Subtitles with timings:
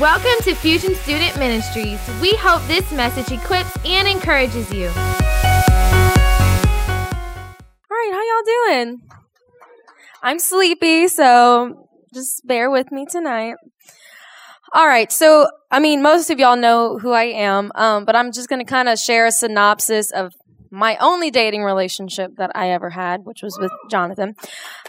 [0.00, 2.00] Welcome to Fusion Student Ministries.
[2.22, 4.86] We hope this message equips and encourages you.
[4.86, 4.94] All
[7.90, 9.02] right, how y'all doing?
[10.22, 13.56] I'm sleepy, so just bear with me tonight.
[14.72, 18.32] All right, so I mean, most of y'all know who I am, um, but I'm
[18.32, 20.32] just going to kind of share a synopsis of
[20.70, 24.34] my only dating relationship that I ever had, which was with Jonathan.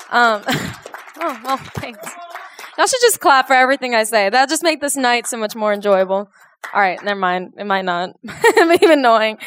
[0.09, 2.07] Um, oh, well, thanks.
[2.77, 4.29] Y'all should just clap for everything I say.
[4.29, 6.29] That'll just make this night so much more enjoyable.
[6.73, 7.53] All right, never mind.
[7.57, 8.11] It might not.
[8.23, 9.37] it may annoying.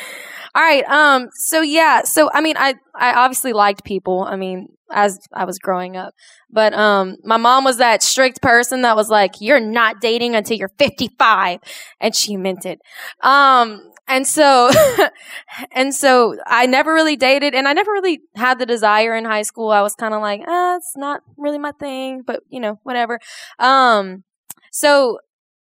[0.54, 0.84] All right.
[0.84, 1.28] Um.
[1.34, 2.02] So yeah.
[2.02, 4.22] So I mean, I I obviously liked people.
[4.22, 6.14] I mean, as I was growing up,
[6.50, 10.56] but um, my mom was that strict person that was like, "You're not dating until
[10.56, 11.60] you're 55,"
[12.00, 12.80] and she meant it.
[13.20, 13.90] Um.
[14.06, 14.70] And so,
[15.72, 19.42] and so I never really dated and I never really had the desire in high
[19.42, 19.70] school.
[19.70, 23.18] I was kind of like, ah, it's not really my thing, but you know, whatever.
[23.58, 24.24] Um,
[24.70, 25.18] so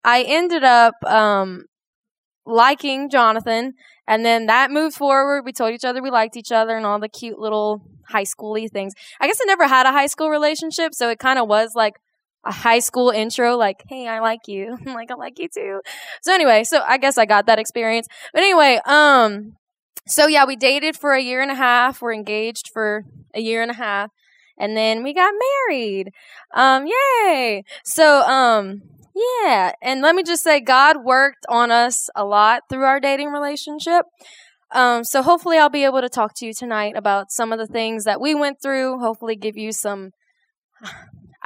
[0.03, 1.65] I ended up, um,
[2.45, 3.73] liking Jonathan
[4.07, 5.43] and then that moved forward.
[5.43, 8.71] We told each other we liked each other and all the cute little high schooly
[8.71, 8.93] things.
[9.19, 10.93] I guess I never had a high school relationship.
[10.93, 11.95] So it kind of was like,
[12.43, 14.77] a high school intro, like, hey, I like you.
[14.87, 15.81] I'm like, I like you too.
[16.21, 18.07] So anyway, so I guess I got that experience.
[18.33, 19.53] But anyway, um,
[20.07, 22.01] so yeah, we dated for a year and a half.
[22.01, 24.11] We're engaged for a year and a half.
[24.57, 25.33] And then we got
[25.67, 26.11] married.
[26.53, 27.63] Um, yay.
[27.83, 28.81] So, um,
[29.15, 29.73] yeah.
[29.81, 34.05] And let me just say, God worked on us a lot through our dating relationship.
[34.73, 37.67] Um, so hopefully I'll be able to talk to you tonight about some of the
[37.67, 38.99] things that we went through.
[38.99, 40.11] Hopefully give you some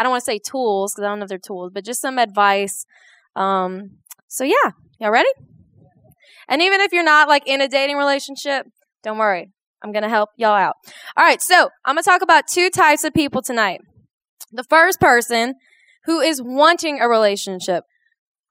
[0.02, 2.02] I don't want to say tools because I don't know if they're tools, but just
[2.02, 2.88] some advice.
[3.36, 5.30] Um, so yeah, y'all ready?
[6.50, 8.66] And even if you're not like in a dating relationship,
[9.04, 9.52] don't worry.
[9.84, 10.74] I'm going to help y'all out.
[11.16, 11.40] All right.
[11.40, 13.82] So I'm going to talk about two types of people tonight.
[14.52, 15.54] The first person
[16.06, 17.84] who is wanting a relationship.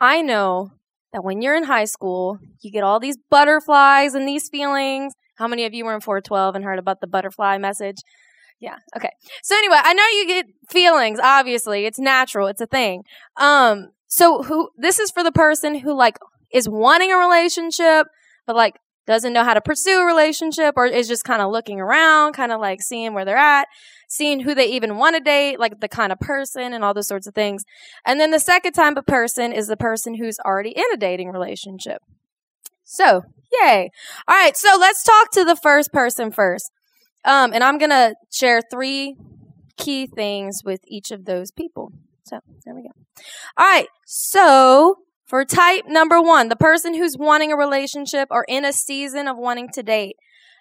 [0.01, 0.71] I know
[1.13, 5.15] that when you're in high school, you get all these butterflies and these feelings.
[5.35, 7.97] How many of you were in 412 and heard about the butterfly message?
[8.61, 8.77] Yeah.
[8.97, 9.11] Okay.
[9.43, 11.19] So anyway, I know you get feelings.
[11.23, 12.47] Obviously, it's natural.
[12.47, 13.05] It's a thing.
[13.37, 13.89] Um.
[14.07, 14.71] So who?
[14.77, 16.19] This is for the person who like
[16.53, 18.07] is wanting a relationship,
[18.47, 18.77] but like
[19.07, 22.53] doesn't know how to pursue a relationship, or is just kind of looking around, kind
[22.53, 23.67] of like seeing where they're at,
[24.09, 27.09] seeing who they even want to date, like the kind of person, and all those
[27.09, 27.65] sorts of things.
[28.05, 31.31] And then the second type of person is the person who's already in a dating
[31.31, 32.03] relationship.
[32.85, 33.23] So,
[33.53, 33.91] yay.
[34.29, 34.57] All right.
[34.57, 36.71] So let's talk to the first person first.
[37.25, 39.17] Um, and I'm going to share three
[39.77, 41.93] key things with each of those people.
[42.25, 42.91] So there we go.
[43.57, 43.89] All right.
[44.07, 49.29] So for type number one, the person who's wanting a relationship or in a season
[49.29, 50.17] of wanting to date.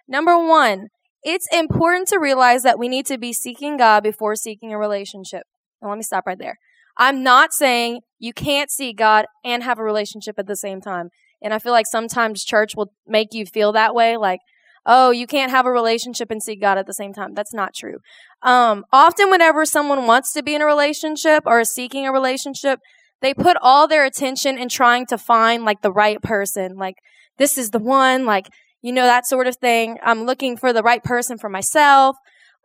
[0.07, 0.87] Number one,
[1.23, 5.43] it's important to realize that we need to be seeking God before seeking a relationship.
[5.81, 6.57] Now let me stop right there.
[6.97, 11.09] I'm not saying you can't see God and have a relationship at the same time.
[11.41, 14.17] And I feel like sometimes church will make you feel that way.
[14.17, 14.41] Like,
[14.85, 17.33] oh, you can't have a relationship and see God at the same time.
[17.33, 17.97] That's not true.
[18.41, 22.79] Um, often, whenever someone wants to be in a relationship or is seeking a relationship,
[23.21, 26.75] they put all their attention in trying to find like the right person.
[26.77, 26.95] Like,
[27.37, 28.47] this is the one, like,
[28.81, 29.97] you know, that sort of thing.
[30.03, 32.15] I'm looking for the right person for myself.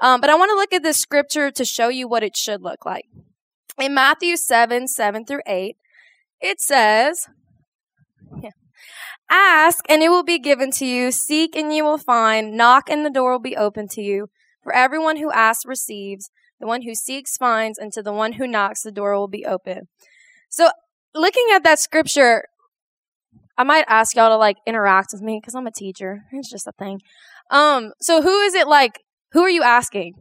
[0.01, 2.63] Um, but I want to look at this scripture to show you what it should
[2.63, 3.07] look like.
[3.81, 5.77] In Matthew 7, 7 through 8,
[6.41, 7.27] it says,
[8.41, 8.51] yeah,
[9.31, 11.11] Ask and it will be given to you.
[11.11, 12.57] Seek and you will find.
[12.57, 14.29] Knock and the door will be open to you.
[14.63, 16.31] For everyone who asks receives.
[16.61, 17.79] The one who seeks finds.
[17.79, 19.89] And to the one who knocks, the door will be open.
[20.49, 20.71] So
[21.15, 22.45] looking at that scripture,
[23.57, 26.25] I might ask y'all to like interact with me because I'm a teacher.
[26.33, 27.01] It's just a thing.
[27.51, 29.01] Um, so who is it like?
[29.33, 30.15] Who are you asking?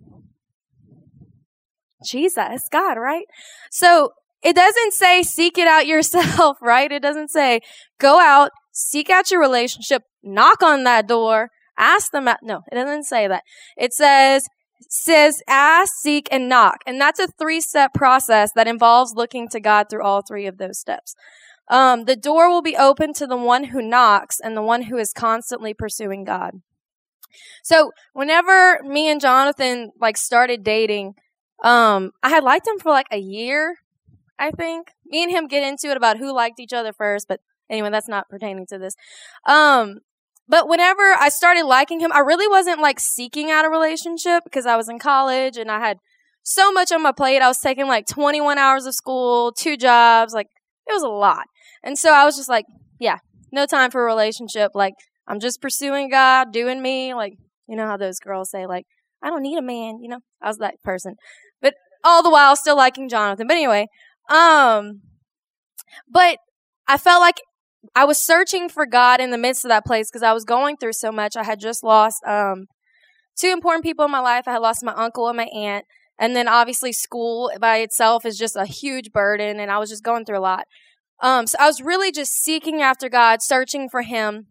[2.05, 3.25] Jesus, God, right?
[3.71, 4.11] So
[4.43, 6.91] it doesn't say seek it out yourself, right?
[6.91, 7.61] It doesn't say
[7.99, 12.39] go out, seek out your relationship, knock on that door, ask them out.
[12.43, 13.43] No, it doesn't say that.
[13.77, 14.45] It says,
[14.89, 16.77] says ask, seek, and knock.
[16.85, 20.57] And that's a three step process that involves looking to God through all three of
[20.57, 21.15] those steps.
[21.69, 24.97] Um, the door will be open to the one who knocks and the one who
[24.97, 26.61] is constantly pursuing God.
[27.63, 31.13] So whenever me and Jonathan like started dating,
[31.63, 33.77] um, I had liked him for like a year,
[34.39, 34.89] I think.
[35.05, 37.39] Me and him get into it about who liked each other first, but
[37.69, 38.95] Anyway, that's not pertaining to this.
[39.45, 39.99] Um,
[40.47, 44.65] but whenever I started liking him, I really wasn't like seeking out a relationship because
[44.65, 45.97] I was in college and I had
[46.43, 47.41] so much on my plate.
[47.41, 50.47] I was taking like 21 hours of school, two jobs, like
[50.87, 51.45] it was a lot.
[51.83, 52.65] And so I was just like,
[52.99, 53.17] yeah,
[53.51, 54.71] no time for a relationship.
[54.75, 54.93] Like
[55.27, 57.13] I'm just pursuing God, doing me.
[57.13, 57.37] Like,
[57.67, 58.85] you know how those girls say, like,
[59.21, 60.19] I don't need a man, you know?
[60.41, 61.15] I was that person.
[61.61, 63.47] But all the while still liking Jonathan.
[63.47, 63.87] But anyway,
[64.29, 65.01] um,
[66.09, 66.37] But
[66.87, 67.41] I felt like
[67.95, 70.77] I was searching for God in the midst of that place because I was going
[70.77, 71.35] through so much.
[71.35, 72.65] I had just lost um,
[73.37, 74.47] two important people in my life.
[74.47, 75.85] I had lost my uncle and my aunt.
[76.19, 79.59] And then obviously school by itself is just a huge burden.
[79.59, 80.65] And I was just going through a lot.
[81.21, 84.47] Um, so I was really just seeking after God, searching for Him.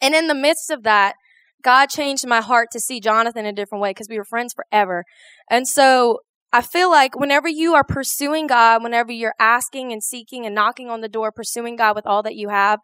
[0.00, 1.14] And in the midst of that,
[1.62, 5.04] God changed my heart to see Jonathan a different way because we were friends forever.
[5.50, 6.20] And so
[6.52, 10.88] I feel like whenever you are pursuing God, whenever you're asking and seeking and knocking
[10.88, 12.80] on the door, pursuing God with all that you have,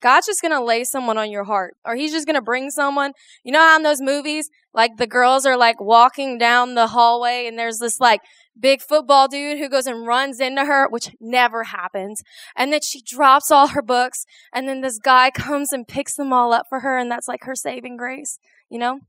[0.00, 3.12] God's just gonna lay someone on your heart, or He's just gonna bring someone.
[3.42, 7.46] You know how in those movies, like the girls are like walking down the hallway,
[7.48, 8.20] and there's this like
[8.58, 12.22] big football dude who goes and runs into her, which never happens,
[12.56, 16.32] and then she drops all her books, and then this guy comes and picks them
[16.32, 18.38] all up for her, and that's like her saving grace.
[18.70, 19.00] You know,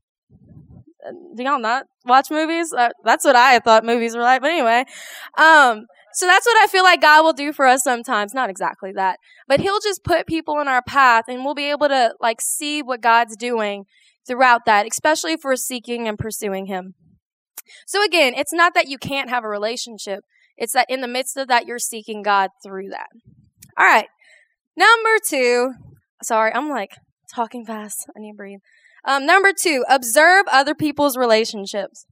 [1.36, 2.72] do y'all not watch movies?
[2.72, 4.40] Uh, that's what I thought movies were like.
[4.40, 4.84] But anyway,
[5.38, 8.34] um, so that's what I feel like God will do for us sometimes.
[8.34, 9.18] Not exactly that,
[9.48, 12.82] but He'll just put people in our path, and we'll be able to like see
[12.82, 13.84] what God's doing
[14.26, 16.94] throughout that, especially if we're seeking and pursuing Him.
[17.86, 20.20] So again, it's not that you can't have a relationship.
[20.56, 23.08] It's that in the midst of that, you're seeking God through that.
[23.78, 24.08] All right.
[24.76, 25.72] Number two.
[26.22, 26.90] Sorry, I'm like
[27.34, 28.06] talking fast.
[28.14, 28.58] I need to breathe.
[29.04, 32.06] Um, number two, observe other people's relationships.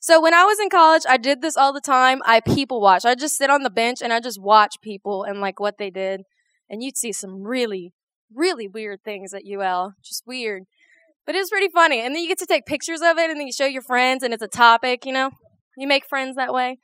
[0.00, 2.20] So when I was in college, I did this all the time.
[2.26, 3.04] I people watch.
[3.04, 5.90] I just sit on the bench and I just watch people and like what they
[5.90, 6.22] did.
[6.68, 7.92] And you'd see some really,
[8.34, 9.94] really weird things at UL.
[10.04, 10.64] Just weird.
[11.24, 12.00] But it was pretty funny.
[12.00, 14.22] And then you get to take pictures of it and then you show your friends
[14.22, 15.30] and it's a topic, you know?
[15.76, 16.78] You make friends that way.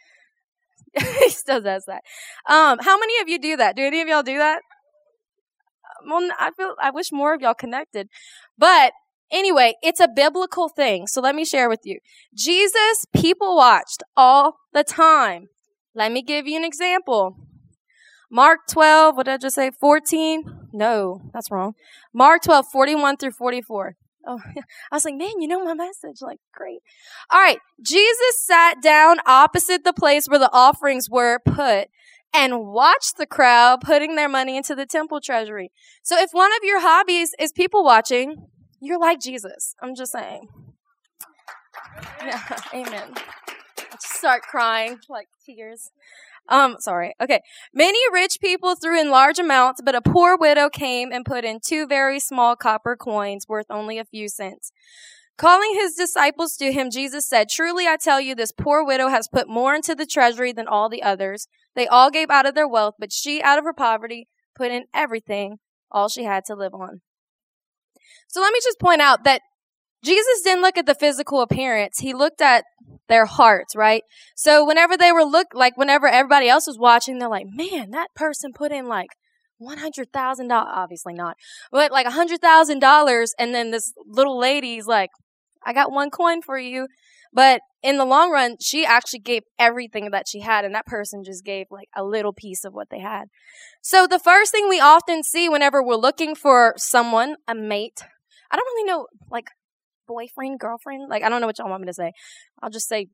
[0.99, 2.02] he still does that.
[2.49, 3.76] Um, how many of you do that?
[3.76, 4.62] Do any of y'all do that?
[6.08, 8.08] Well, I feel I wish more of y'all connected.
[8.56, 8.93] But
[9.32, 11.06] Anyway, it's a biblical thing.
[11.06, 11.98] So let me share with you.
[12.34, 15.48] Jesus, people watched all the time.
[15.94, 17.36] Let me give you an example.
[18.30, 19.70] Mark 12, what did I just say?
[19.70, 20.44] 14?
[20.72, 21.74] No, that's wrong.
[22.14, 23.96] Mark 12, 41 through 44.
[24.26, 24.40] Oh,
[24.92, 26.18] I was like, man, you know my message.
[26.20, 26.80] Like, great.
[27.30, 27.58] All right.
[27.82, 31.88] Jesus sat down opposite the place where the offerings were put
[32.32, 35.72] and watched the crowd putting their money into the temple treasury.
[36.02, 38.46] So if one of your hobbies is people watching,
[38.80, 39.74] you're like Jesus.
[39.82, 40.48] I'm just saying.
[42.24, 42.42] Yeah,
[42.74, 43.14] amen.
[43.98, 45.90] Start crying, like tears.
[46.48, 47.14] Um, sorry.
[47.20, 47.40] Okay.
[47.72, 51.60] Many rich people threw in large amounts, but a poor widow came and put in
[51.64, 54.72] two very small copper coins worth only a few cents.
[55.38, 59.28] Calling his disciples to him, Jesus said, Truly I tell you, this poor widow has
[59.32, 61.48] put more into the treasury than all the others.
[61.74, 64.84] They all gave out of their wealth, but she, out of her poverty, put in
[64.92, 65.58] everything,
[65.90, 67.00] all she had to live on.
[68.30, 69.42] So let me just point out that
[70.04, 71.98] Jesus didn't look at the physical appearance.
[71.98, 72.64] He looked at
[73.08, 74.02] their hearts, right?
[74.36, 78.08] So whenever they were look like whenever everybody else was watching, they're like, man, that
[78.14, 79.10] person put in like
[79.58, 80.72] one hundred thousand dollars.
[80.74, 81.36] Obviously not,
[81.70, 85.10] but like a hundred thousand dollars, and then this little lady's like,
[85.66, 86.86] I got one coin for you.
[87.32, 91.22] But in the long run, she actually gave everything that she had, and that person
[91.24, 93.24] just gave like a little piece of what they had.
[93.82, 98.00] So the first thing we often see whenever we're looking for someone, a mate,
[98.50, 99.49] I don't really know, like,
[100.06, 101.08] boyfriend, girlfriend.
[101.08, 102.12] Like, I don't know what y'all want me to say.
[102.62, 103.08] I'll just say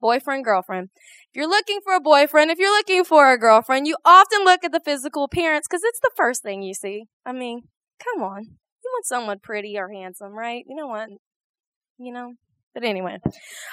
[0.00, 0.90] boyfriend, girlfriend.
[0.94, 4.64] If you're looking for a boyfriend, if you're looking for a girlfriend, you often look
[4.64, 7.04] at the physical appearance because it's the first thing you see.
[7.26, 7.62] I mean,
[8.02, 8.42] come on.
[8.44, 10.64] You want someone pretty or handsome, right?
[10.68, 11.08] You know what?
[11.98, 12.34] You know?
[12.74, 13.18] But anyway.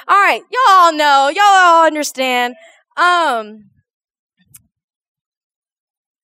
[0.07, 0.41] All right.
[0.51, 1.29] Y'all know.
[1.29, 2.55] Y'all all understand.
[2.98, 3.69] Um,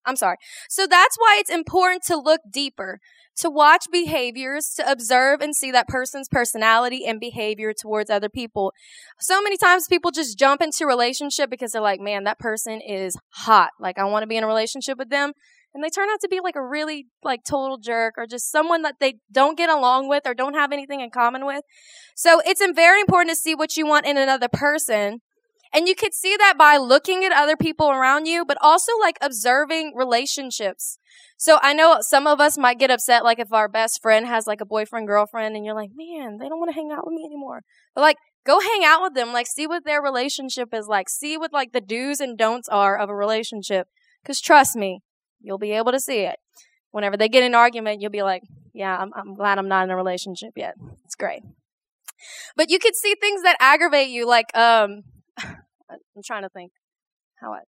[0.05, 0.37] I'm sorry.
[0.69, 2.99] So that's why it's important to look deeper
[3.37, 8.73] to watch behaviors, to observe and see that person's personality and behavior towards other people.
[9.19, 13.17] So many times people just jump into relationship because they're like, man, that person is
[13.29, 13.71] hot.
[13.79, 15.31] Like, I want to be in a relationship with them.
[15.73, 18.81] And they turn out to be like a really like total jerk or just someone
[18.81, 21.63] that they don't get along with or don't have anything in common with.
[22.15, 25.21] So it's very important to see what you want in another person
[25.73, 29.17] and you could see that by looking at other people around you, but also like
[29.21, 30.97] observing relationships.
[31.37, 34.47] So I know some of us might get upset, like if our best friend has
[34.47, 37.13] like a boyfriend, girlfriend, and you're like, man, they don't want to hang out with
[37.13, 37.61] me anymore.
[37.95, 39.31] But like, go hang out with them.
[39.31, 41.09] Like, see what their relationship is like.
[41.09, 43.87] See what like the do's and don'ts are of a relationship.
[44.25, 44.99] Cause trust me,
[45.39, 46.37] you'll be able to see it.
[46.91, 49.85] Whenever they get in an argument, you'll be like, yeah, I'm, I'm glad I'm not
[49.85, 50.75] in a relationship yet.
[51.05, 51.41] It's great.
[52.55, 55.03] But you could see things that aggravate you, like, um,
[55.39, 56.71] I'm trying to think
[57.39, 57.59] how I.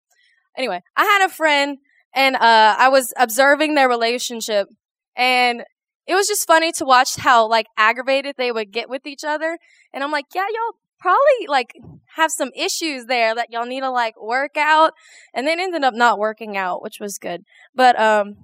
[0.57, 1.77] Anyway, I had a friend
[2.13, 4.67] and uh, I was observing their relationship,
[5.15, 5.63] and
[6.05, 9.57] it was just funny to watch how like aggravated they would get with each other.
[9.93, 11.73] And I'm like, yeah, y'all probably like
[12.15, 14.93] have some issues there that y'all need to like work out.
[15.33, 17.43] And then ended up not working out, which was good.
[17.73, 18.37] But, um,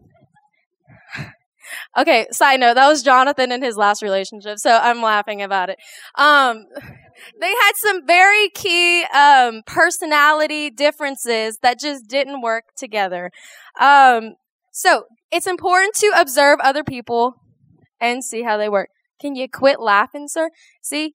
[1.98, 5.78] okay, side note, that was Jonathan in his last relationship, so I'm laughing about it.
[6.16, 6.66] Um,
[7.40, 13.32] they had some very key um, personality differences that just didn't work together.
[13.80, 14.36] Um,
[14.72, 17.36] so it's important to observe other people
[18.00, 18.90] and see how they work.
[19.20, 20.50] Can you quit laughing, sir?
[20.82, 21.14] See?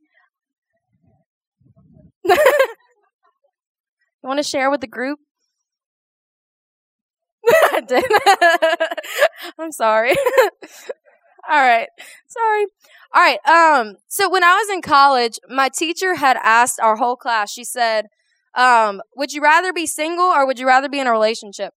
[2.25, 2.37] you
[4.23, 5.19] want to share with the group?
[7.73, 8.05] I did.
[9.59, 10.13] I'm sorry.
[11.49, 11.89] All right.
[12.27, 12.67] Sorry.
[13.15, 13.47] All right.
[13.47, 17.65] Um, so when I was in college, my teacher had asked our whole class, she
[17.65, 18.07] said,
[18.55, 21.75] um, would you rather be single or would you rather be in a relationship?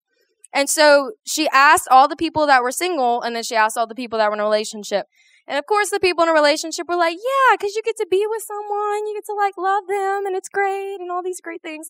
[0.53, 3.88] And so she asked all the people that were single and then she asked all
[3.88, 5.07] the people that were in a relationship.
[5.47, 8.07] And of course, the people in a relationship were like, yeah, because you get to
[8.09, 11.39] be with someone, you get to like love them, and it's great, and all these
[11.39, 11.89] great things.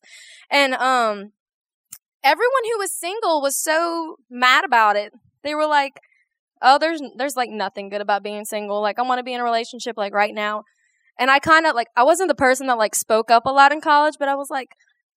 [0.51, 1.31] And um,
[2.27, 5.13] everyone who was single was so mad about it.
[5.43, 5.93] They were like,
[6.61, 8.81] oh, there's there's like nothing good about being single.
[8.81, 10.63] Like I want to be in a relationship like right now.
[11.17, 13.71] And I kind of like I wasn't the person that like spoke up a lot
[13.71, 14.69] in college, but I was like,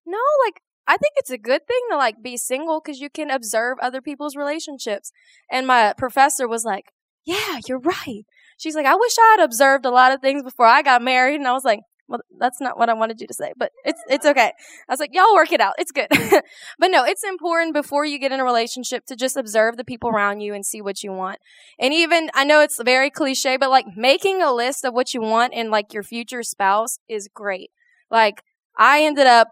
[0.07, 3.31] no, like I think it's a good thing to like be single because you can
[3.31, 5.11] observe other people's relationships.
[5.51, 6.93] And my professor was like,
[7.25, 8.25] yeah, you're right.
[8.57, 11.37] She's like, I wish I had observed a lot of things before I got married.
[11.37, 14.01] And I was like, well, that's not what I wanted you to say, but it's,
[14.09, 14.53] it's okay.
[14.89, 15.75] I was like, y'all work it out.
[15.79, 16.09] It's good.
[16.79, 20.11] but no, it's important before you get in a relationship to just observe the people
[20.11, 21.39] around you and see what you want.
[21.79, 25.21] And even, I know it's very cliche, but like making a list of what you
[25.21, 27.71] want in like your future spouse is great.
[28.11, 28.43] Like
[28.77, 29.49] I ended up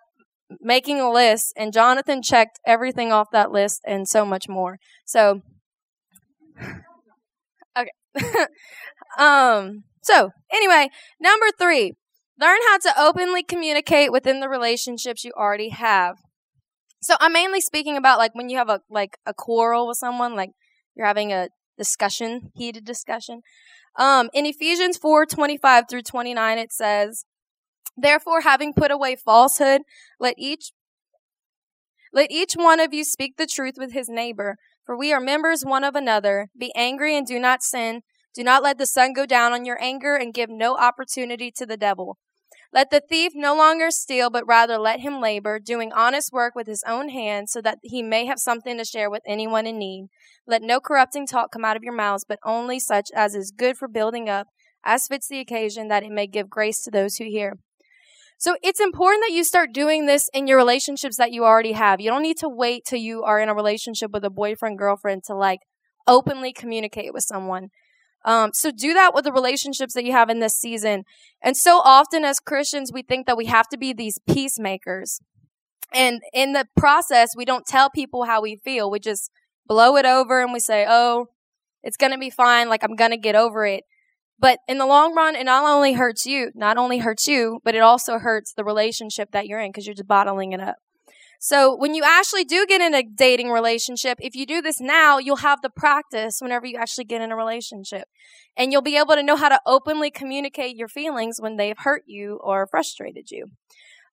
[0.61, 4.79] making a list and Jonathan checked everything off that list and so much more.
[5.05, 5.43] So,
[7.79, 7.93] okay.
[9.19, 10.89] um, so anyway,
[11.21, 11.93] number three,
[12.41, 16.17] learn how to openly communicate within the relationships you already have.
[17.01, 20.35] So I'm mainly speaking about like when you have a, like a quarrel with someone,
[20.35, 20.51] like
[20.95, 23.43] you're having a discussion, heated discussion.
[23.97, 27.25] Um, in Ephesians 4, 25 through 29, it says,
[27.97, 29.83] Therefore, having put away falsehood,
[30.21, 30.71] let each
[32.13, 35.63] let each one of you speak the truth with his neighbor, for we are members
[35.63, 36.49] one of another.
[36.59, 38.01] Be angry and do not sin.
[38.35, 41.67] Do not let the sun go down on your anger and give no opportunity to
[41.67, 42.17] the devil.
[42.71, 46.67] Let the thief no longer steal, but rather let him labor, doing honest work with
[46.67, 50.09] his own hands, so that he may have something to share with anyone in need.
[50.47, 53.79] Let no corrupting talk come out of your mouths, but only such as is good
[53.79, 54.49] for building up,
[54.85, 57.55] as fits the occasion, that it may give grace to those who hear.
[58.37, 62.01] So it's important that you start doing this in your relationships that you already have.
[62.01, 65.25] You don't need to wait till you are in a relationship with a boyfriend, girlfriend
[65.25, 65.61] to like
[66.07, 67.69] openly communicate with someone.
[68.25, 71.05] Um, so do that with the relationships that you have in this season.
[71.43, 75.21] And so often as Christians, we think that we have to be these peacemakers.
[75.95, 78.91] And in the process, we don't tell people how we feel.
[78.91, 79.31] We just
[79.67, 81.27] blow it over and we say, oh,
[81.83, 82.69] it's going to be fine.
[82.69, 83.85] Like I'm going to get over it.
[84.39, 87.75] But in the long run, it not only hurts you, not only hurts you, but
[87.75, 90.77] it also hurts the relationship that you're in because you're just bottling it up.
[91.39, 95.19] So when you actually do get in a dating relationship, if you do this now,
[95.19, 98.09] you'll have the practice whenever you actually get in a relationship.
[98.57, 102.03] And you'll be able to know how to openly communicate your feelings when they've hurt
[102.07, 103.47] you or frustrated you.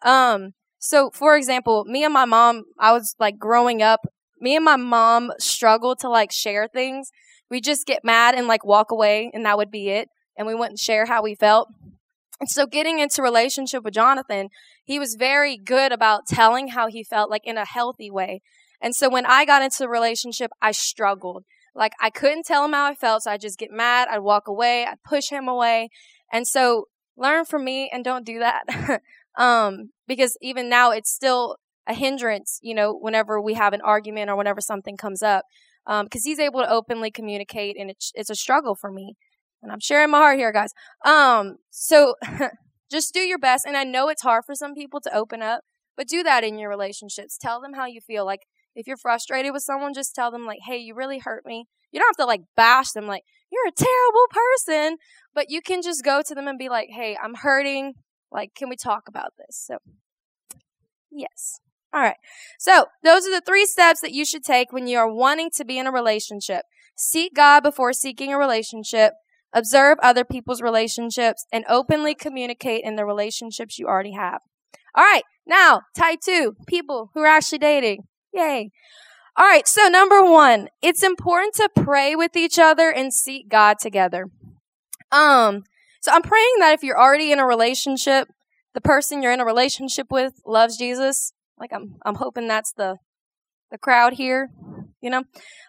[0.04, 4.02] Um, so for example, me and my mom, I was like growing up,
[4.40, 7.10] me and my mom struggled to like share things.
[7.50, 10.54] We just get mad and like walk away and that would be it and we
[10.54, 11.70] wouldn't share how we felt.
[12.40, 14.50] And so getting into relationship with Jonathan,
[14.84, 18.42] he was very good about telling how he felt like in a healthy way.
[18.82, 21.46] And so when I got into the relationship, I struggled.
[21.74, 24.48] Like I couldn't tell him how I felt, so I'd just get mad, I'd walk
[24.48, 25.90] away, I'd push him away.
[26.32, 26.88] And so
[27.18, 29.02] learn from me and don't do that.
[29.38, 34.30] um, because even now it's still a hindrance, you know, whenever we have an argument
[34.30, 35.46] or whenever something comes up.
[35.88, 39.16] Um, cause he's able to openly communicate and it's, it's a struggle for me
[39.66, 40.74] and I'm sharing my heart here, guys.
[41.04, 42.16] Um, so
[42.92, 43.66] just do your best.
[43.66, 45.62] And I know it's hard for some people to open up,
[45.98, 47.38] but do that in your relationships.
[47.38, 48.26] Tell them how you feel.
[48.26, 48.42] Like
[48.76, 52.00] if you're frustrated with someone, just tell them like, "Hey, you really hurt me." You
[52.00, 54.98] don't have to like bash them like, "You're a terrible person,"
[55.34, 57.96] but you can just go to them and be like, "Hey, I'm hurting.
[58.32, 59.80] Like, can we talk about this?" So,
[61.12, 61.60] yes.
[61.94, 62.18] All right.
[62.60, 65.66] So, those are the three steps that you should take when you are wanting to
[65.66, 66.66] be in a relationship.
[66.98, 69.14] Seek God before seeking a relationship
[69.56, 74.42] observe other people's relationships, and openly communicate in the relationships you already have.
[74.94, 78.04] All right, now, tie two, people who are actually dating.
[78.34, 78.70] Yay.
[79.38, 83.78] All right, so number one, it's important to pray with each other and seek God
[83.80, 84.28] together.
[85.12, 85.64] Um,
[86.02, 88.28] so I'm praying that if you're already in a relationship,
[88.74, 91.34] the person you're in a relationship with loves Jesus.
[91.58, 92.98] Like I'm, I'm hoping that's the,
[93.72, 94.50] the crowd here,
[95.06, 95.24] you know?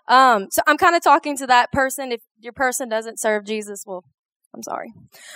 [0.08, 2.10] Um, so I'm kind of talking to that person.
[2.10, 4.02] If your person doesn't serve Jesus, well,
[4.54, 4.92] I'm sorry.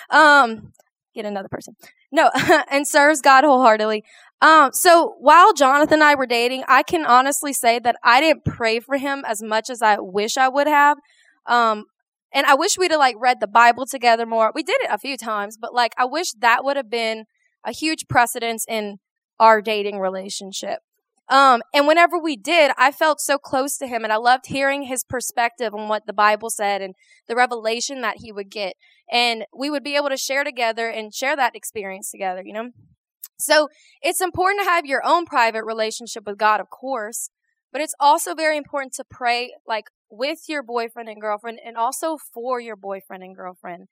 [0.09, 0.73] Um,
[1.15, 1.75] get another person.
[2.11, 2.31] No,
[2.71, 4.03] and serves God wholeheartedly.
[4.41, 8.45] Um, so while Jonathan and I were dating, I can honestly say that I didn't
[8.47, 10.97] pray for him as much as I wish I would have.
[11.47, 11.85] Um,
[12.33, 14.51] and I wish we'd have like read the Bible together more.
[14.55, 17.25] We did it a few times, but like I wish that would have been
[17.65, 18.99] a huge precedence in
[19.39, 20.81] our dating relationship.
[21.31, 24.83] Um, and whenever we did, I felt so close to him and I loved hearing
[24.83, 26.95] his perspective on what the Bible said and
[27.29, 28.75] the revelation that he would get.
[29.11, 32.71] And we would be able to share together and share that experience together, you know?
[33.39, 33.69] So
[34.03, 37.31] it's important to have your own private relationship with God, of course,
[37.73, 42.19] but it's also very important to pray like with your boyfriend and girlfriend and also
[42.19, 43.87] for your boyfriend and girlfriend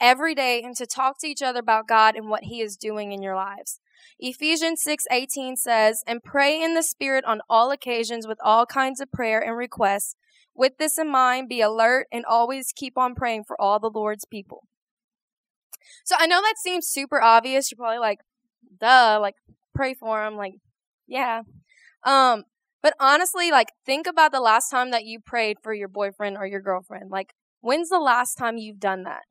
[0.00, 3.12] every day and to talk to each other about God and what he is doing
[3.12, 3.80] in your lives.
[4.18, 9.10] Ephesians 6:18 says, "And pray in the spirit on all occasions with all kinds of
[9.12, 10.16] prayer and requests.
[10.54, 14.24] With this in mind, be alert and always keep on praying for all the Lord's
[14.24, 14.64] people."
[16.04, 17.70] So I know that seems super obvious.
[17.70, 18.20] You're probably like,
[18.78, 19.34] "Duh, like
[19.74, 20.54] pray for them." Like,
[21.06, 21.42] yeah.
[22.04, 22.44] Um,
[22.82, 26.46] but honestly, like think about the last time that you prayed for your boyfriend or
[26.46, 27.10] your girlfriend.
[27.10, 29.22] Like, when's the last time you've done that?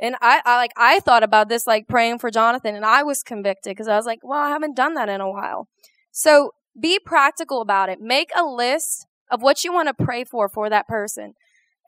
[0.00, 3.22] And I, I like I thought about this like praying for Jonathan and I was
[3.22, 5.68] convicted because I was like, well, I haven't done that in a while.
[6.12, 8.00] So be practical about it.
[8.00, 11.34] Make a list of what you want to pray for for that person.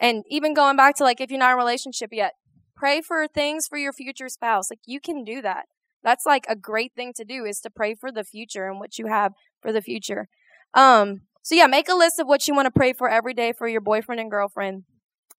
[0.00, 2.32] And even going back to like if you're not in a relationship yet,
[2.74, 4.70] pray for things for your future spouse.
[4.70, 5.66] Like you can do that.
[6.02, 8.98] That's like a great thing to do is to pray for the future and what
[8.98, 10.28] you have for the future.
[10.74, 13.52] Um so yeah, make a list of what you want to pray for every day
[13.52, 14.84] for your boyfriend and girlfriend.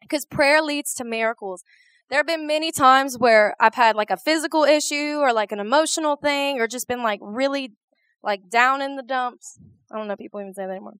[0.02, 1.64] Because prayer leads to miracles
[2.12, 5.60] there have been many times where I've had like a physical issue or like an
[5.60, 7.72] emotional thing or just been like really
[8.22, 9.58] like down in the dumps.
[9.90, 10.96] I don't know if people even say that anymore.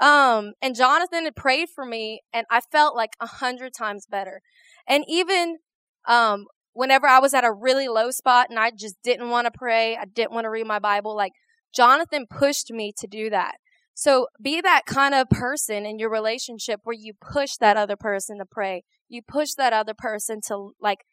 [0.00, 4.40] Um, and Jonathan had prayed for me and I felt like a hundred times better.
[4.88, 5.58] And even,
[6.08, 9.50] um, whenever I was at a really low spot and I just didn't want to
[9.50, 11.32] pray, I didn't want to read my Bible, like
[11.74, 13.56] Jonathan pushed me to do that.
[13.92, 18.38] So be that kind of person in your relationship where you push that other person
[18.38, 18.84] to pray.
[19.08, 21.04] You push that other person to like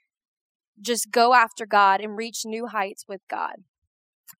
[0.81, 3.55] just go after God and reach new heights with God.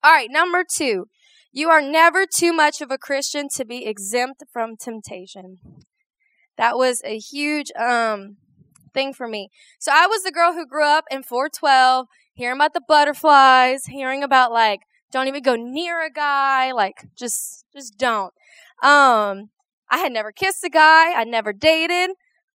[0.03, 1.05] All right, number two,
[1.51, 5.59] you are never too much of a Christian to be exempt from temptation.
[6.57, 8.37] That was a huge um
[8.93, 9.49] thing for me.
[9.79, 14.23] So I was the girl who grew up in 412, hearing about the butterflies, hearing
[14.23, 14.81] about like
[15.13, 16.71] don't even go near a guy.
[16.73, 18.33] Like, just, just don't.
[18.81, 19.51] Um,
[19.89, 21.13] I had never kissed a guy.
[21.13, 22.09] I never dated.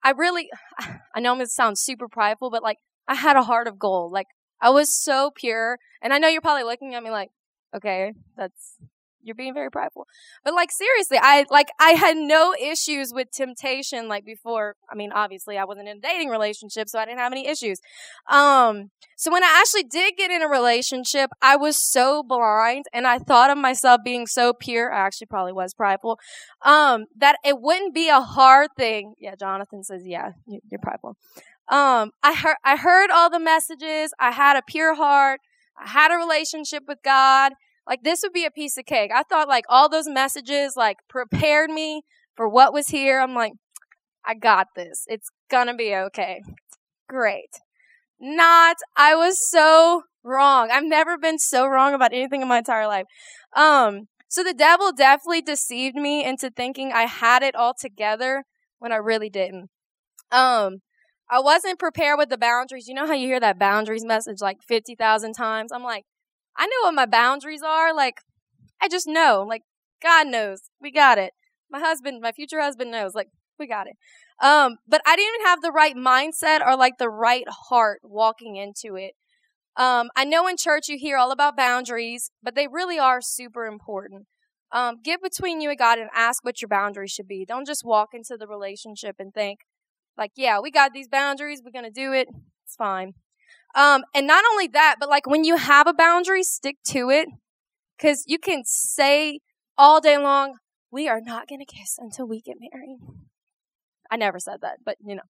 [0.04, 0.50] I really,
[1.14, 4.12] I know I'm to sound super prideful, but like, I had a heart of gold.
[4.12, 4.26] Like,
[4.60, 5.78] I was so pure.
[6.02, 7.30] And I know you're probably looking at me like,
[7.74, 8.76] okay, that's,
[9.22, 10.06] you're being very prideful.
[10.44, 14.76] But like seriously, I like I had no issues with temptation like before.
[14.90, 17.80] I mean, obviously I wasn't in a dating relationship, so I didn't have any issues.
[18.30, 23.06] Um so when I actually did get in a relationship, I was so blind and
[23.06, 24.92] I thought of myself being so pure.
[24.92, 26.18] I actually probably was prideful.
[26.62, 29.14] Um that it wouldn't be a hard thing.
[29.18, 31.16] Yeah, Jonathan says, "Yeah, you're prideful."
[31.68, 34.12] Um I heard I heard all the messages.
[34.18, 35.40] I had a pure heart.
[35.80, 37.52] I had a relationship with God.
[37.88, 39.10] Like this would be a piece of cake.
[39.14, 42.02] I thought like all those messages like prepared me
[42.36, 43.20] for what was here.
[43.20, 43.52] I'm like,
[44.24, 45.04] I got this.
[45.08, 46.42] It's gonna be okay.
[47.08, 47.50] Great.
[48.20, 50.70] Not, I was so wrong.
[50.70, 53.06] I've never been so wrong about anything in my entire life.
[53.56, 58.44] Um, so the devil definitely deceived me into thinking I had it all together
[58.78, 59.70] when I really didn't.
[60.30, 60.78] Um,
[61.30, 62.88] I wasn't prepared with the boundaries.
[62.88, 65.72] You know how you hear that boundaries message like 50,000 times?
[65.72, 66.04] I'm like,
[66.58, 67.94] I know what my boundaries are.
[67.94, 68.16] Like,
[68.82, 69.46] I just know.
[69.48, 69.62] Like,
[70.02, 70.62] God knows.
[70.80, 71.32] We got it.
[71.70, 73.14] My husband, my future husband knows.
[73.14, 73.96] Like, we got it.
[74.42, 78.56] Um, but I didn't even have the right mindset or like the right heart walking
[78.56, 79.12] into it.
[79.76, 83.66] Um, I know in church you hear all about boundaries, but they really are super
[83.66, 84.26] important.
[84.72, 87.44] Um, get between you and God and ask what your boundaries should be.
[87.46, 89.60] Don't just walk into the relationship and think,
[90.16, 91.62] like, yeah, we got these boundaries.
[91.64, 92.28] We're going to do it.
[92.64, 93.14] It's fine.
[93.78, 97.28] Um, and not only that, but like when you have a boundary, stick to it.
[98.00, 99.38] Cause you can say
[99.76, 100.56] all day long,
[100.90, 102.98] we are not going to kiss until we get married.
[104.10, 105.22] I never said that, but you know,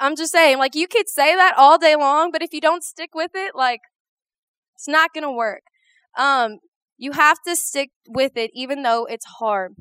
[0.00, 2.82] I'm just saying, like, you could say that all day long, but if you don't
[2.82, 3.80] stick with it, like,
[4.74, 5.62] it's not going to work.
[6.18, 6.58] Um,
[6.96, 9.74] you have to stick with it, even though it's hard.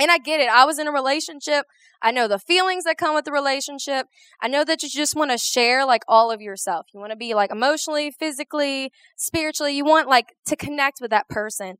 [0.00, 0.48] And I get it.
[0.48, 1.66] I was in a relationship.
[2.00, 4.06] I know the feelings that come with the relationship.
[4.40, 6.86] I know that you just want to share like all of yourself.
[6.94, 9.76] You want to be like emotionally, physically, spiritually.
[9.76, 11.76] You want like to connect with that person.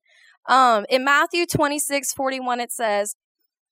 [0.46, 3.16] Um, in Matthew 26, 41, it says,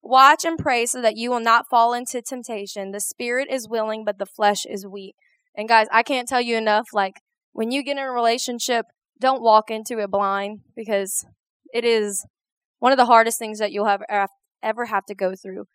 [0.00, 2.92] Watch and pray so that you will not fall into temptation.
[2.92, 5.16] The spirit is willing, but the flesh is weak.
[5.54, 6.88] And guys, I can't tell you enough.
[6.94, 7.20] Like,
[7.52, 8.86] when you get in a relationship,
[9.20, 11.26] don't walk into it blind because
[11.74, 12.24] it is
[12.78, 14.02] one of the hardest things that you'll have
[14.62, 15.66] ever have to go through.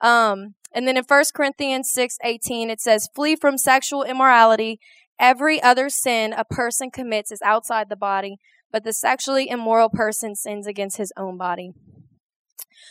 [0.00, 4.78] Um, and then in 1 Corinthians 6 18, it says, Flee from sexual immorality.
[5.18, 8.36] Every other sin a person commits is outside the body,
[8.70, 11.72] but the sexually immoral person sins against his own body.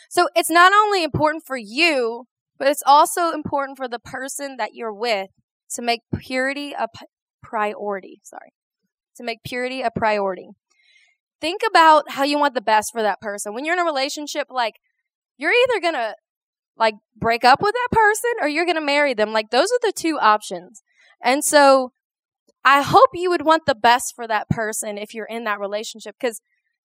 [0.10, 2.26] So it's not only important for you,
[2.58, 5.30] but it's also important for the person that you're with
[5.72, 7.06] to make purity a p-
[7.42, 8.20] priority.
[8.24, 8.54] Sorry.
[9.18, 10.50] To make purity a priority.
[11.40, 13.54] Think about how you want the best for that person.
[13.54, 14.76] When you're in a relationship, like,
[15.38, 16.16] you're either gonna,
[16.78, 19.34] like, break up with that person or you're gonna marry them.
[19.34, 20.84] Like, those are the two options.
[21.22, 21.92] And so,
[22.64, 26.16] I hope you would want the best for that person if you're in that relationship.
[26.20, 26.42] Cause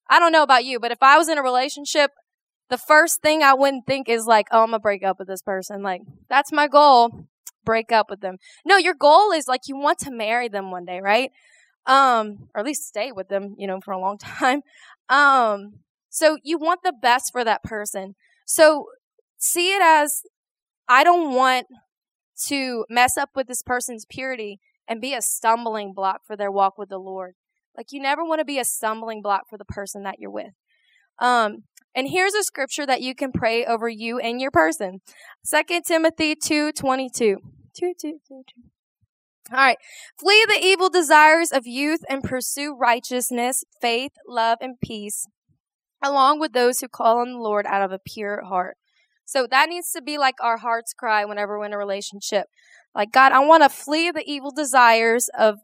[0.09, 2.13] I don't know about you, but if I was in a relationship,
[2.71, 5.43] the first thing I wouldn't think is like, oh, I'm gonna break up with this
[5.43, 5.83] person.
[5.83, 7.27] Like, that's my goal.
[7.65, 8.39] Break up with them.
[8.65, 11.31] No, your goal is like you want to marry them one day, right?
[11.87, 14.63] Um, or at least stay with them, you know, for a long time.
[15.09, 18.15] Um, so you want the best for that person.
[18.47, 18.87] So
[19.39, 20.23] see it as
[20.89, 21.67] I don't want
[22.47, 26.77] to mess up with this person's purity and be a stumbling block for their walk
[26.77, 27.35] with the Lord.
[27.77, 30.53] Like you never want to be a stumbling block for the person that you're with.
[31.19, 35.01] Um, and here's a scripture that you can pray over you and your person.
[35.49, 37.39] 2 Timothy 2 22.
[37.75, 38.43] 2, 2, 2, 2.
[39.51, 39.79] All right.
[40.19, 45.27] Flee the evil desires of youth and pursue righteousness, faith, love, and peace,
[46.03, 48.77] along with those who call on the Lord out of a pure heart.
[49.25, 52.47] So that needs to be like our heart's cry whenever we're in a relationship.
[52.95, 55.61] Like, God, I want to flee the evil desires of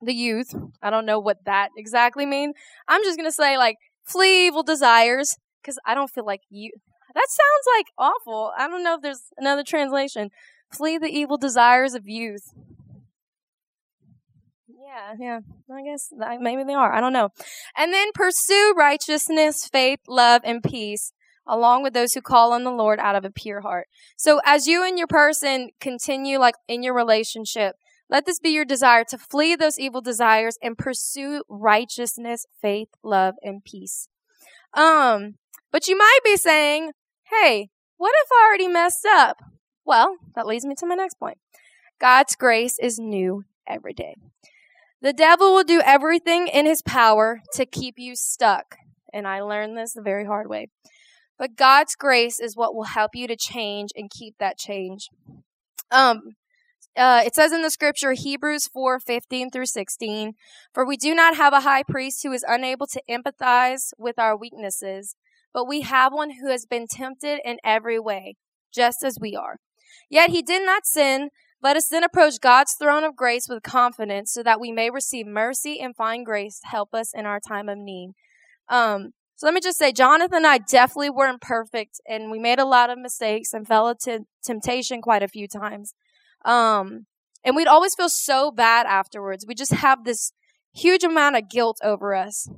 [0.00, 0.54] the youth.
[0.82, 2.54] I don't know what that exactly means.
[2.88, 6.72] I'm just going to say, like, flee evil desires because I don't feel like you.
[7.14, 8.52] That sounds like awful.
[8.56, 10.30] I don't know if there's another translation.
[10.72, 12.52] Flee the evil desires of youth.
[14.92, 15.40] Yeah, yeah.
[15.74, 16.92] I guess maybe they are.
[16.92, 17.30] I don't know.
[17.76, 21.12] And then pursue righteousness, faith, love, and peace
[21.46, 23.88] along with those who call on the Lord out of a pure heart.
[24.16, 27.76] So as you and your person continue like in your relationship,
[28.10, 33.34] let this be your desire to flee those evil desires and pursue righteousness, faith, love,
[33.42, 34.08] and peace.
[34.74, 35.36] Um,
[35.72, 36.92] but you might be saying,
[37.24, 39.38] hey, what if I already messed up?
[39.84, 41.38] Well, that leads me to my next point.
[41.98, 44.16] God's grace is new every day.
[45.02, 48.76] The devil will do everything in his power to keep you stuck.
[49.12, 50.68] And I learned this the very hard way.
[51.36, 55.08] But God's grace is what will help you to change and keep that change.
[55.90, 56.36] Um,
[56.96, 60.34] uh, it says in the scripture, Hebrews 4 15 through 16,
[60.72, 64.36] For we do not have a high priest who is unable to empathize with our
[64.36, 65.16] weaknesses,
[65.52, 68.36] but we have one who has been tempted in every way,
[68.72, 69.56] just as we are.
[70.08, 71.30] Yet he did not sin.
[71.62, 75.26] Let us then approach God's throne of grace with confidence so that we may receive
[75.26, 78.10] mercy and find grace to help us in our time of need.
[78.68, 82.58] Um, so let me just say, Jonathan and I definitely weren't perfect and we made
[82.58, 85.94] a lot of mistakes and fell into temptation quite a few times.
[86.44, 87.06] Um,
[87.44, 89.44] and we'd always feel so bad afterwards.
[89.46, 90.32] We just have this
[90.74, 92.48] huge amount of guilt over us.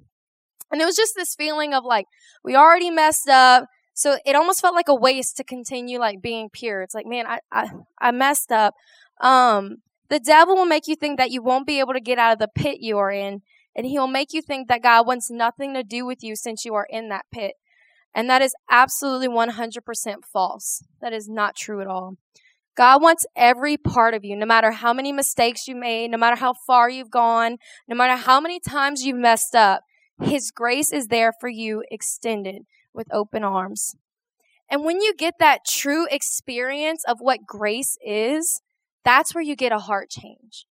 [0.71, 2.07] And it was just this feeling of like,
[2.43, 3.67] we already messed up.
[3.95, 6.83] So it almost felt like a waste to continue like being pure.
[6.83, 8.75] It's like, man, I, I, I messed up.
[9.21, 9.77] Um,
[10.11, 12.39] the devil will make you think that you won't be able to get out of
[12.41, 13.43] the pit you are in.
[13.77, 16.75] And he'll make you think that God wants nothing to do with you since you
[16.75, 17.55] are in that pit.
[18.15, 20.85] And that is absolutely 100% false.
[21.01, 22.17] That is not true at all.
[22.77, 26.37] God wants every part of you, no matter how many mistakes you made, no matter
[26.37, 29.83] how far you've gone, no matter how many times you've messed up.
[30.23, 33.95] His grace is there for you extended with open arms.
[34.71, 38.61] And when you get that true experience of what grace is,
[39.05, 40.67] that's where you get a heart change.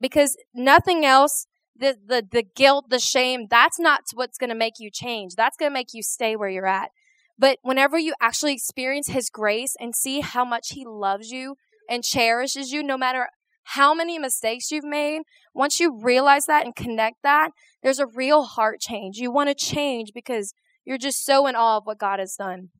[0.00, 4.74] Because nothing else, the, the, the guilt, the shame, that's not what's going to make
[4.78, 5.34] you change.
[5.36, 6.90] That's going to make you stay where you're at.
[7.38, 11.56] But whenever you actually experience His grace and see how much He loves you
[11.88, 13.28] and cherishes you, no matter
[13.68, 15.22] how many mistakes you've made,
[15.54, 17.50] once you realize that and connect that,
[17.82, 19.16] there's a real heart change.
[19.16, 20.52] You want to change because
[20.84, 22.70] you're just so in awe of what God has done.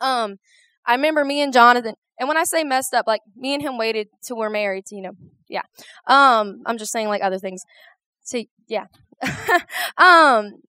[0.00, 0.36] Um,
[0.86, 3.78] I remember me and Jonathan, and when I say messed up, like me and him
[3.78, 5.12] waited till we're married, to, you know,
[5.48, 5.62] yeah.
[6.06, 7.62] Um, I'm just saying like other things.
[8.22, 8.86] So yeah.
[9.96, 10.60] um,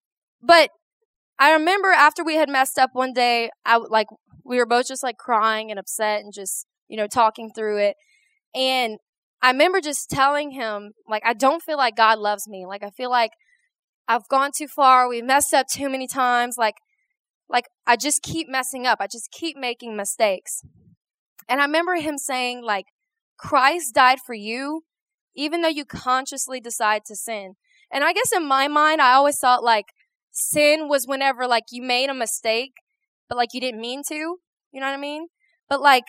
[0.42, 0.70] but
[1.38, 4.08] I remember after we had messed up one day, I like
[4.44, 7.96] we were both just like crying and upset and just you know talking through it,
[8.54, 8.98] and
[9.42, 12.66] I remember just telling him like I don't feel like God loves me.
[12.66, 13.32] Like I feel like
[14.10, 15.08] I've gone too far.
[15.08, 16.58] We messed up too many times.
[16.58, 16.76] Like
[17.48, 18.98] like I just keep messing up.
[19.00, 20.64] I just keep making mistakes.
[21.48, 22.88] And I remember him saying like
[23.38, 24.82] Christ died for you
[25.36, 27.54] even though you consciously decide to sin.
[27.92, 29.86] And I guess in my mind I always thought like
[30.32, 32.74] sin was whenever like you made a mistake,
[33.30, 34.16] but like you didn't mean to.
[34.16, 35.28] You know what I mean?
[35.70, 36.06] But like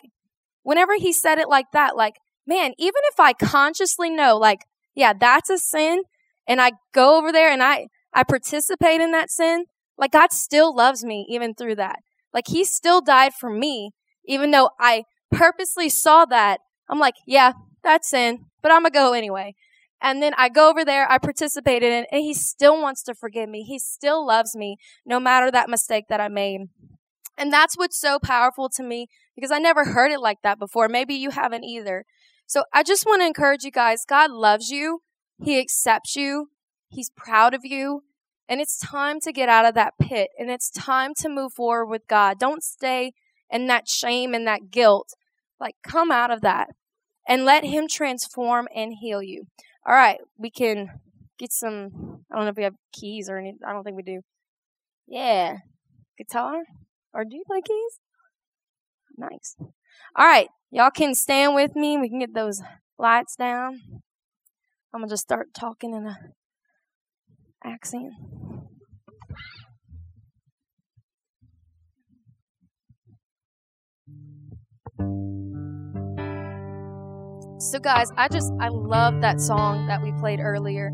[0.63, 2.15] whenever he said it like that, like,
[2.47, 4.61] man, even if I consciously know, like,
[4.95, 6.03] yeah, that's a sin,
[6.47, 10.75] and I go over there and I, I participate in that sin, like God still
[10.75, 12.01] loves me even through that.
[12.33, 13.93] Like he still died for me,
[14.27, 16.61] even though I purposely saw that.
[16.89, 19.55] I'm like, yeah, that's sin, but I'm gonna go anyway.
[20.03, 23.15] And then I go over there, I participate in it, and he still wants to
[23.15, 23.63] forgive me.
[23.63, 26.63] He still loves me, no matter that mistake that I made.
[27.37, 30.89] And that's what's so powerful to me because I never heard it like that before.
[30.89, 32.05] Maybe you haven't either.
[32.47, 35.01] So I just want to encourage you guys God loves you,
[35.43, 36.49] He accepts you,
[36.89, 38.03] He's proud of you.
[38.49, 41.87] And it's time to get out of that pit and it's time to move forward
[41.87, 42.41] with God.
[42.41, 43.13] Don't stay
[43.49, 45.11] in that shame and that guilt.
[45.61, 46.71] Like, come out of that
[47.29, 49.45] and let Him transform and heal you.
[49.87, 50.89] All right, we can
[51.39, 52.25] get some.
[52.31, 53.55] I don't know if we have keys or any.
[53.65, 54.23] I don't think we do.
[55.07, 55.59] Yeah,
[56.19, 56.63] guitar
[57.13, 58.01] or do you play keys?
[59.17, 59.57] Nice.
[60.17, 61.99] All right, y'all can stand with me.
[61.99, 62.63] We can get those
[62.99, 63.81] lights down.
[64.93, 66.17] I'm gonna just start talking in a
[67.65, 68.13] accent.
[77.61, 80.91] So, guys, I just, I love that song that we played earlier.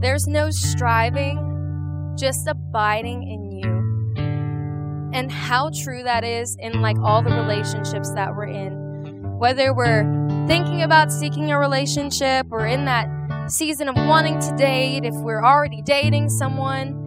[0.00, 5.12] There's no striving, just abiding in you.
[5.18, 9.38] And how true that is in like all the relationships that we're in.
[9.38, 10.04] Whether we're
[10.46, 13.08] thinking about seeking a relationship or in that
[13.48, 17.00] season of wanting to date, if we're already dating someone,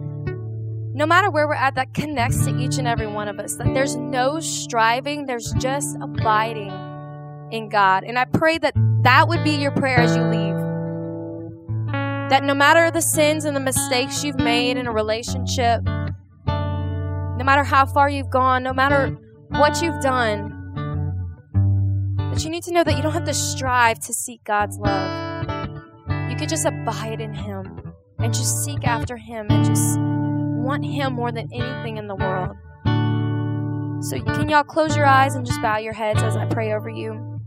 [0.94, 3.56] no matter where we're at, that connects to each and every one of us.
[3.56, 6.72] That there's no striving, there's just abiding
[7.52, 8.04] in God.
[8.04, 10.56] And I pray that that would be your prayer as you leave.
[12.30, 15.82] That no matter the sins and the mistakes you've made in a relationship,
[16.46, 19.16] no matter how far you've gone, no matter
[19.48, 20.54] what you've done,
[22.32, 25.27] that you need to know that you don't have to strive to seek God's love.
[26.28, 31.14] You could just abide in Him and just seek after Him and just want Him
[31.14, 32.56] more than anything in the world.
[34.04, 36.88] So, can y'all close your eyes and just bow your heads as I pray over
[36.88, 37.38] you?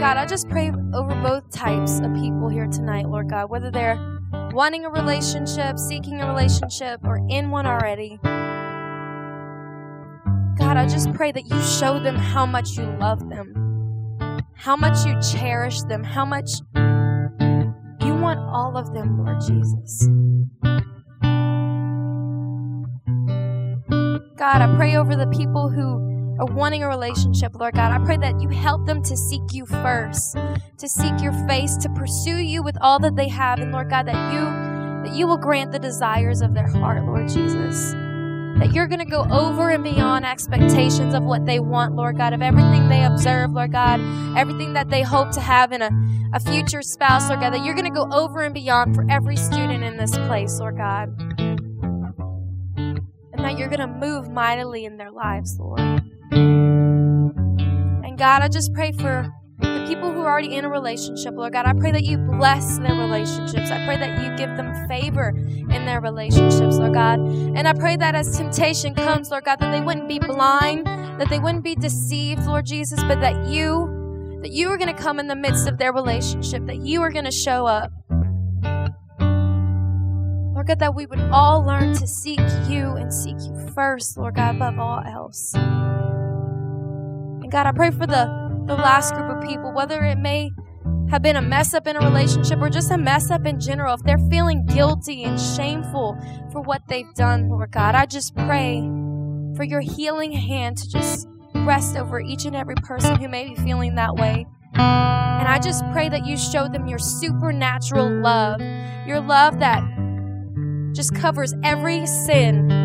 [0.00, 3.98] God, I just pray over both types of people here tonight, Lord God, whether they're
[4.52, 8.18] wanting a relationship, seeking a relationship, or in one already.
[10.58, 13.71] God, I just pray that you show them how much you love them,
[14.62, 20.06] how much you cherish them, how much you want all of them, Lord Jesus.
[24.36, 28.16] God, I pray over the people who are wanting a relationship, Lord God, I pray
[28.18, 30.36] that you help them to seek you first,
[30.78, 34.06] to seek your face, to pursue you with all that they have, and Lord God,
[34.06, 34.44] that you
[35.02, 37.94] that you will grant the desires of their heart, Lord Jesus.
[38.58, 42.32] That you're going to go over and beyond expectations of what they want, Lord God,
[42.32, 44.00] of everything they observe, Lord God,
[44.36, 45.90] everything that they hope to have in a,
[46.32, 49.36] a future spouse, Lord God, that you're going to go over and beyond for every
[49.36, 51.08] student in this place, Lord God.
[52.76, 55.80] And that you're going to move mightily in their lives, Lord.
[56.30, 59.32] And God, I just pray for
[59.62, 61.66] the people who are already in a relationship, Lord God.
[61.66, 63.70] I pray that you bless their relationships.
[63.70, 67.18] I pray that you give them favor in their relationships, Lord God.
[67.20, 71.28] And I pray that as temptation comes, Lord God, that they wouldn't be blind, that
[71.30, 73.98] they wouldn't be deceived, Lord Jesus, but that you
[74.42, 77.12] that you are going to come in the midst of their relationship, that you are
[77.12, 77.92] going to show up.
[80.52, 84.34] Lord God, that we would all learn to seek you and seek you first, Lord
[84.34, 85.54] God, above all else.
[85.54, 90.50] And God, I pray for the, the last group of people, whether it may
[91.10, 93.94] have been a mess up in a relationship or just a mess up in general,
[93.94, 96.16] if they're feeling guilty and shameful
[96.50, 98.80] for what they've done, Lord God, I just pray
[99.56, 103.56] for your healing hand to just rest over each and every person who may be
[103.56, 104.46] feeling that way.
[104.74, 108.60] And I just pray that you show them your supernatural love,
[109.06, 109.82] your love that
[110.94, 112.81] just covers every sin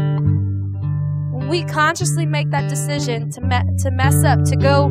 [1.49, 4.87] we consciously make that decision to, me- to mess up, to go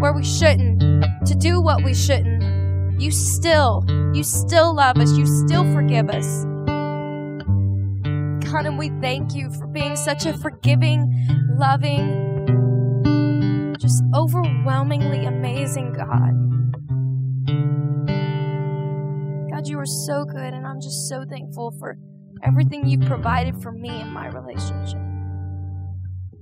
[0.00, 0.80] where we shouldn't,
[1.26, 5.16] to do what we shouldn't, you still, you still love us.
[5.16, 6.44] You still forgive us.
[8.44, 11.10] God, and we thank you for being such a forgiving,
[11.56, 16.36] loving, just overwhelmingly amazing God.
[19.50, 21.96] God, you are so good, and I'm just so thankful for
[22.42, 24.98] everything you've provided for me in my relationship.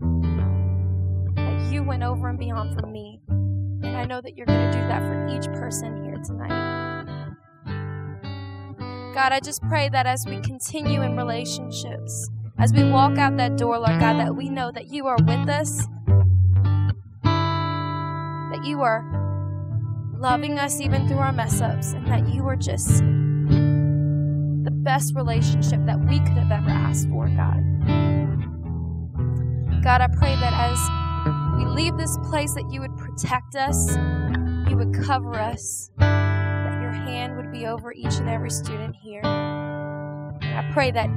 [0.01, 3.21] That you went over and beyond for me.
[3.29, 6.79] And I know that you're going to do that for each person here tonight.
[9.15, 13.57] God, I just pray that as we continue in relationships, as we walk out that
[13.57, 15.87] door, Lord God, that we know that you are with us,
[18.53, 19.05] that you are
[20.17, 22.99] loving us even through our mess ups, and that you are just
[24.65, 27.65] the best relationship that we could have ever asked for, God.
[29.83, 30.79] God, I pray that as
[31.59, 33.97] we leave this place, that you would protect us,
[34.69, 39.23] you would cover us, that your hand would be over each and every student here.
[39.25, 41.09] I pray that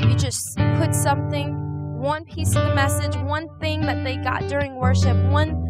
[0.00, 4.76] you just put something, one piece of the message, one thing that they got during
[4.76, 5.64] worship, one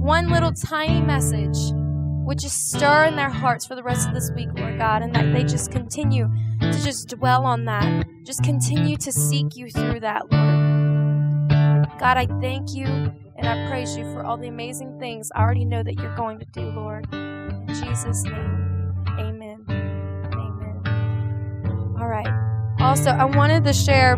[0.00, 1.56] one little tiny message
[2.26, 5.14] would just stir in their hearts for the rest of this week, Lord God, and
[5.14, 6.28] that they just continue
[6.60, 8.06] to just dwell on that.
[8.22, 10.63] Just continue to seek you through that, Lord.
[12.04, 15.64] God, I thank you and I praise you for all the amazing things I already
[15.64, 17.08] know that you're going to do, Lord.
[17.14, 19.64] In Jesus' name, amen.
[19.70, 20.82] Amen.
[21.98, 22.28] All right.
[22.78, 24.16] Also, I wanted to share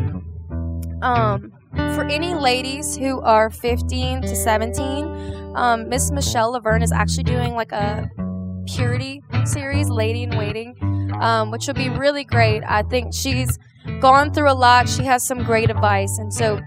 [1.00, 1.52] um,
[1.94, 7.54] for any ladies who are 15 to 17, um, Miss Michelle Laverne is actually doing
[7.54, 8.10] like a
[8.66, 10.74] purity series, Lady in Waiting,
[11.20, 12.64] um, which will be really great.
[12.66, 13.60] I think she's
[14.00, 14.88] gone through a lot.
[14.88, 16.18] She has some great advice.
[16.18, 16.60] And so,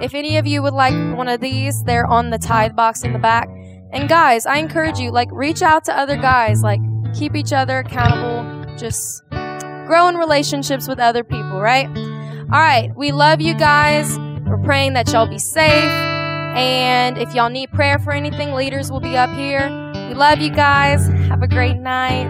[0.00, 3.12] if any of you would like one of these, they're on the tithe box in
[3.12, 3.48] the back.
[3.92, 6.80] And guys, I encourage you, like, reach out to other guys, like,
[7.14, 9.22] keep each other accountable, just
[9.86, 11.88] grow in relationships with other people, right?
[11.88, 14.18] All right, we love you guys.
[14.46, 15.90] We're praying that y'all be safe.
[16.56, 19.68] And if y'all need prayer for anything, leaders will be up here.
[20.08, 21.06] We love you guys.
[21.28, 22.26] Have a great night.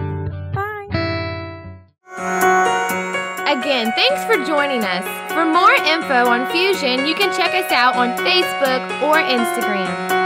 [0.53, 0.87] Bye.
[3.47, 5.26] Again, thanks for joining us.
[5.37, 10.17] For more info on Fusion, you can check us out on Facebook or Instagram.